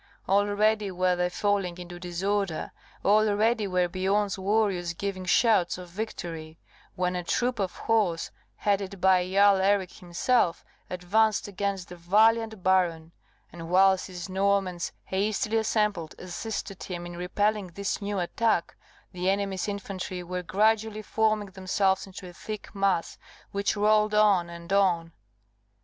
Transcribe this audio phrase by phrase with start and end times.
[0.27, 2.71] Already were they falling into disorder
[3.05, 6.57] already were Biorn's warriors giving shouts of victory
[6.95, 13.11] when a troop of horse, headed by Jarl Eric himself, advanced against the valiant baron;
[13.51, 18.75] and whilst his Normans, hastily assembled, assisted him in repelling this new attack,
[19.11, 23.19] the enemy's infantry were gradually forming themselves into a thick mass,
[23.51, 25.11] which rolled on and on.